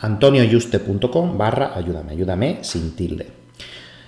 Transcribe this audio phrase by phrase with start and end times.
[0.00, 3.30] antonioyuste.com barra ayúdame, ayúdame sin tilde.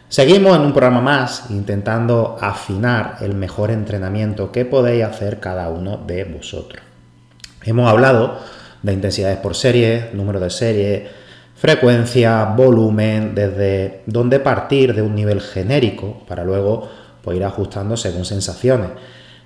[0.08, 5.98] Seguimos en un programa más intentando afinar el mejor entrenamiento que podéis hacer cada uno
[5.98, 6.82] de vosotros.
[7.62, 8.38] Hemos hablado
[8.82, 11.08] de intensidades por serie, número de serie,
[11.54, 16.88] frecuencia, volumen, desde dónde partir de un nivel genérico para luego
[17.22, 18.90] pues, ir ajustando según sensaciones.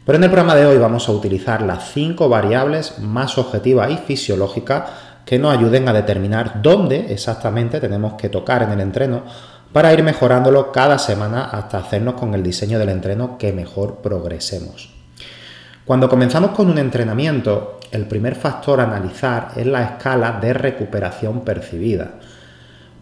[0.05, 3.97] Pero en el programa de hoy vamos a utilizar las cinco variables más objetivas y
[3.97, 4.85] fisiológicas
[5.25, 9.23] que nos ayuden a determinar dónde exactamente tenemos que tocar en el entreno
[9.73, 14.91] para ir mejorándolo cada semana hasta hacernos con el diseño del entreno que mejor progresemos.
[15.85, 21.41] Cuando comenzamos con un entrenamiento, el primer factor a analizar es la escala de recuperación
[21.41, 22.13] percibida.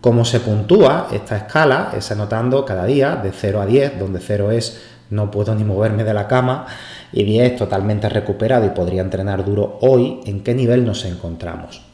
[0.00, 4.50] Como se puntúa esta escala es anotando cada día de 0 a 10, donde 0
[4.53, 4.80] es
[5.10, 6.66] no puedo ni moverme de la cama
[7.12, 11.90] y 10 totalmente recuperado y podría entrenar duro hoy, en qué nivel nos encontramos.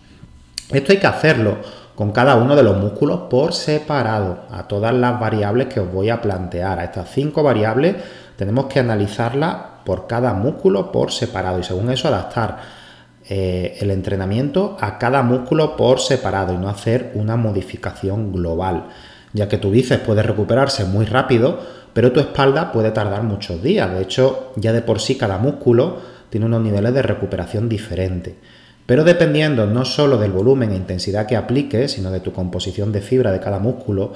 [0.71, 1.59] Esto hay que hacerlo
[1.95, 6.11] con cada uno de los músculos por separado, a todas las variables que os voy
[6.11, 6.79] a plantear.
[6.79, 7.97] A estas cinco variables
[8.37, 12.59] tenemos que analizarlas por cada músculo por separado y según eso adaptar
[13.29, 18.89] eh, el entrenamiento a cada músculo por separado y no hacer una modificación global,
[19.33, 21.61] ya que tu bíceps puede recuperarse muy rápido,
[21.93, 23.91] pero tu espalda puede tardar muchos días.
[23.91, 25.99] De hecho, ya de por sí cada músculo
[26.29, 28.35] tiene unos niveles de recuperación diferentes.
[28.87, 33.01] Pero dependiendo no solo del volumen e intensidad que apliques, sino de tu composición de
[33.01, 34.13] fibra de cada músculo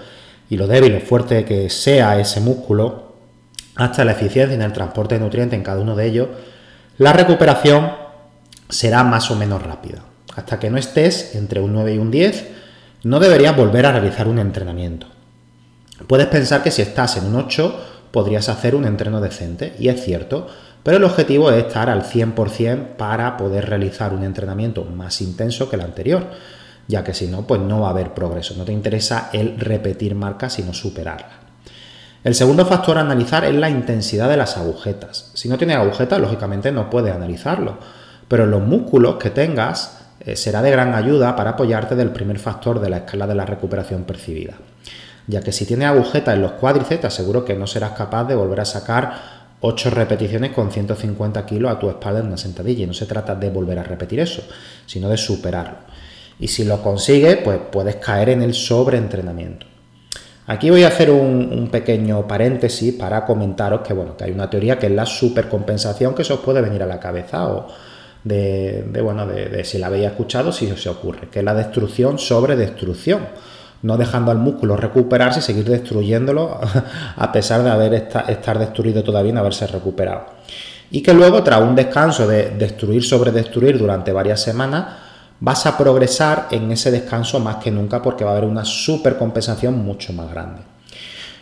[0.48, 3.10] y lo débil o fuerte que sea ese músculo,
[3.74, 6.28] hasta la eficiencia en el transporte de nutrientes en cada uno de ellos,
[6.98, 7.92] la recuperación
[8.68, 10.04] será más o menos rápida.
[10.36, 12.46] Hasta que no estés entre un 9 y un 10,
[13.02, 15.06] no deberías volver a realizar un entrenamiento.
[16.06, 20.02] Puedes pensar que si estás en un 8, podrías hacer un entreno decente, y es
[20.02, 20.48] cierto,
[20.82, 25.76] pero el objetivo es estar al 100% para poder realizar un entrenamiento más intenso que
[25.76, 26.26] el anterior,
[26.88, 28.54] ya que si no, pues no va a haber progreso.
[28.56, 31.40] No te interesa el repetir marcas, sino superarla.
[32.22, 35.30] El segundo factor a analizar es la intensidad de las agujetas.
[35.34, 37.78] Si no tienes agujetas, lógicamente no puedes analizarlo,
[38.28, 42.78] pero los músculos que tengas eh, será de gran ayuda para apoyarte del primer factor
[42.78, 44.54] de la escala de la recuperación percibida.
[45.26, 48.34] Ya que si tienes agujetas en los cuádriceps, te aseguro que no serás capaz de
[48.34, 52.84] volver a sacar 8 repeticiones con 150 kilos a tu espalda en una sentadilla.
[52.84, 54.42] Y no se trata de volver a repetir eso,
[54.86, 55.78] sino de superarlo.
[56.38, 59.66] Y si lo consigues, pues puedes caer en el sobreentrenamiento.
[60.46, 64.78] Aquí voy a hacer un, pequeño paréntesis para comentaros que, bueno, que hay una teoría
[64.78, 67.68] que es la supercompensación que se os puede venir a la cabeza o
[68.24, 72.56] de, bueno, de, si la habéis escuchado, si os ocurre, que es la destrucción sobre
[72.56, 73.28] destrucción
[73.82, 76.60] no dejando al músculo recuperarse y seguir destruyéndolo
[77.16, 80.26] a pesar de haber estar destruido todavía y haberse recuperado.
[80.90, 84.86] Y que luego, tras un descanso de destruir sobre destruir durante varias semanas,
[85.38, 89.78] vas a progresar en ese descanso más que nunca porque va a haber una supercompensación
[89.84, 90.62] mucho más grande.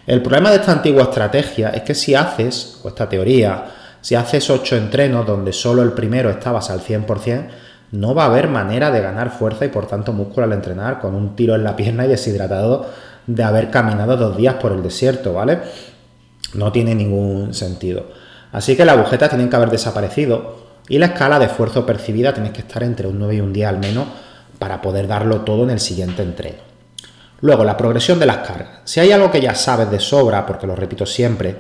[0.06, 3.67] El problema de esta antigua estrategia es que si haces, o esta teoría,
[4.00, 7.49] si haces 8 entrenos donde solo el primero estabas al 100%,
[7.93, 11.14] no va a haber manera de ganar fuerza y por tanto músculo al entrenar con
[11.14, 12.87] un tiro en la pierna y deshidratado
[13.26, 15.58] de haber caminado dos días por el desierto, ¿vale?
[16.55, 18.06] No tiene ningún sentido.
[18.52, 22.52] Así que las agujetas tienen que haber desaparecido y la escala de esfuerzo percibida tiene
[22.52, 24.06] que estar entre un 9 y un 10 al menos
[24.58, 26.69] para poder darlo todo en el siguiente entreno.
[27.41, 28.81] Luego, la progresión de las cargas.
[28.84, 31.56] Si hay algo que ya sabes de sobra, porque lo repito siempre,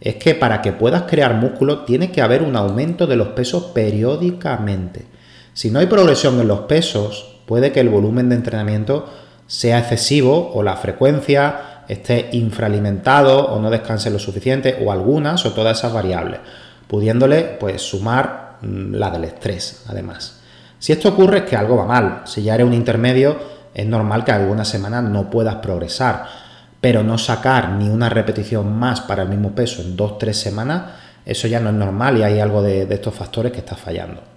[0.00, 3.66] es que para que puedas crear músculo tiene que haber un aumento de los pesos
[3.72, 5.06] periódicamente.
[5.54, 9.08] Si no hay progresión en los pesos, puede que el volumen de entrenamiento
[9.46, 15.52] sea excesivo o la frecuencia esté infraalimentado o no descanse lo suficiente o algunas o
[15.52, 16.40] todas esas variables,
[16.86, 20.40] pudiéndole pues sumar mm, la del estrés además.
[20.78, 22.22] Si esto ocurre es que algo va mal.
[22.24, 23.36] Si ya eres un intermedio,
[23.74, 26.24] es normal que algunas semanas no puedas progresar,
[26.80, 30.82] pero no sacar ni una repetición más para el mismo peso en 2-3 semanas,
[31.24, 34.31] eso ya no es normal y hay algo de, de estos factores que está fallando.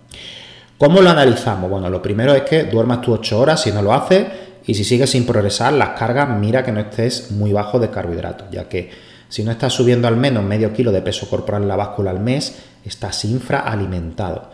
[0.78, 1.70] ¿Cómo lo analizamos?
[1.70, 4.28] Bueno, lo primero es que duermas tú 8 horas si no lo haces
[4.66, 8.50] y si sigues sin progresar las cargas, mira que no estés muy bajo de carbohidratos,
[8.52, 8.92] ya que
[9.30, 12.20] si no estás subiendo al menos medio kilo de peso corporal en la báscula al
[12.20, 14.50] mes, estás infraalimentado.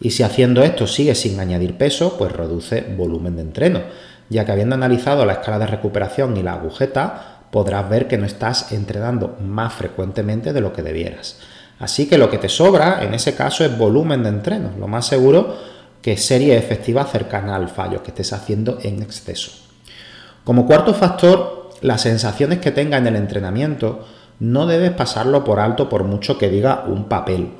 [0.00, 3.80] Y si haciendo esto sigues sin añadir peso, pues reduce volumen de entreno,
[4.28, 8.26] ya que habiendo analizado la escala de recuperación y la agujeta, podrás ver que no
[8.26, 11.40] estás entrenando más frecuentemente de lo que debieras.
[11.78, 14.70] Así que lo que te sobra en ese caso es volumen de entreno.
[14.78, 15.56] Lo más seguro
[16.00, 19.50] que serie efectiva cercana al fallo que estés haciendo en exceso.
[20.44, 24.06] Como cuarto factor, las sensaciones que tenga en el entrenamiento
[24.38, 27.54] no debes pasarlo por alto por mucho que diga un papel.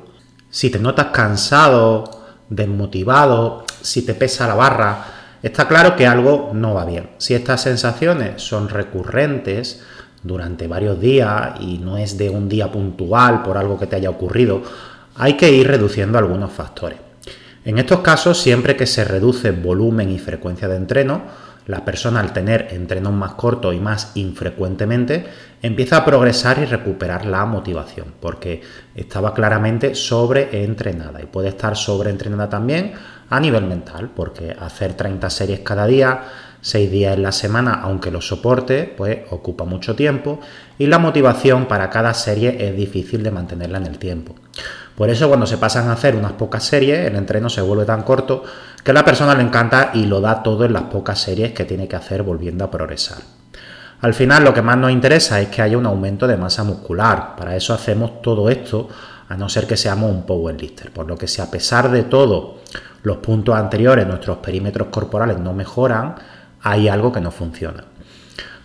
[0.49, 2.03] Si te notas cansado,
[2.49, 5.05] desmotivado, si te pesa la barra,
[5.41, 7.09] está claro que algo no va bien.
[7.17, 9.83] Si estas sensaciones son recurrentes
[10.25, 14.09] durante varios días y no es de un día puntual por algo que te haya
[14.09, 14.61] ocurrido,
[15.15, 16.97] hay que ir reduciendo algunos factores.
[17.63, 21.21] En estos casos, siempre que se reduce volumen y frecuencia de entreno,
[21.67, 25.25] la persona al tener entrenos más cortos y más infrecuentemente
[25.61, 28.61] empieza a progresar y recuperar la motivación, porque
[28.93, 32.93] estaba claramente sobreentrenada y puede estar sobreentrenada también
[33.29, 36.21] a nivel mental, porque hacer 30 series cada día,
[36.65, 40.39] 6 días en la semana, aunque lo soporte, pues ocupa mucho tiempo
[40.79, 44.33] y la motivación para cada serie es difícil de mantenerla en el tiempo.
[44.95, 48.01] Por eso cuando se pasan a hacer unas pocas series, el entreno se vuelve tan
[48.01, 48.43] corto
[48.83, 51.65] que a la persona le encanta y lo da todo en las pocas series que
[51.65, 53.19] tiene que hacer volviendo a progresar.
[54.01, 57.35] Al final lo que más nos interesa es que haya un aumento de masa muscular.
[57.35, 58.89] Para eso hacemos todo esto,
[59.29, 60.91] a no ser que seamos un powerlifter.
[60.91, 62.61] Por lo que si a pesar de todo
[63.03, 66.15] los puntos anteriores nuestros perímetros corporales no mejoran,
[66.65, 67.85] hay algo que no funciona.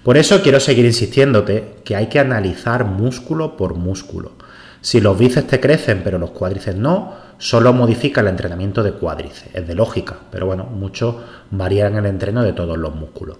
[0.03, 4.33] Por eso quiero seguir insistiéndote que hay que analizar músculo por músculo.
[4.81, 9.55] Si los bíceps te crecen pero los cuádriceps no, solo modifica el entrenamiento de cuádriceps.
[9.55, 13.37] Es de lógica, pero bueno, mucho varían el entreno de todos los músculos.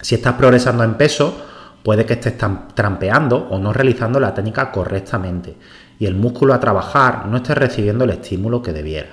[0.00, 1.36] Si estás progresando en peso,
[1.84, 2.34] puede que estés
[2.74, 5.54] trampeando o no realizando la técnica correctamente
[6.00, 9.10] y el músculo a trabajar no esté recibiendo el estímulo que debiera.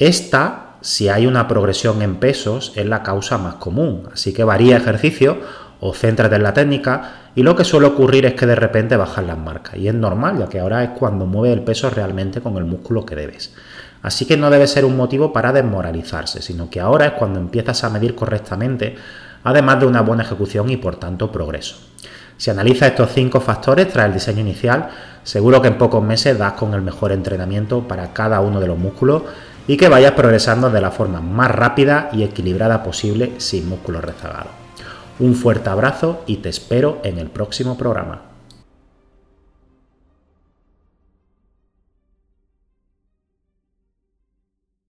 [0.00, 4.76] Esta, si hay una progresión en pesos, es la causa más común, así que varía
[4.76, 5.38] ejercicio
[5.80, 9.26] o céntrate en la técnica y lo que suele ocurrir es que de repente bajan
[9.26, 12.56] las marcas y es normal ya que ahora es cuando mueve el peso realmente con
[12.56, 13.54] el músculo que debes.
[14.02, 17.84] Así que no debe ser un motivo para desmoralizarse, sino que ahora es cuando empiezas
[17.84, 18.96] a medir correctamente,
[19.44, 21.76] además de una buena ejecución y por tanto progreso.
[22.38, 24.88] Si analizas estos cinco factores tras el diseño inicial,
[25.22, 28.78] seguro que en pocos meses das con el mejor entrenamiento para cada uno de los
[28.78, 29.24] músculos
[29.70, 34.50] y que vayas progresando de la forma más rápida y equilibrada posible sin músculos rezagados.
[35.20, 38.29] Un fuerte abrazo y te espero en el próximo programa.